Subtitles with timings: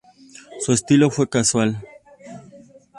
[0.61, 1.79] Su estilo fue casual.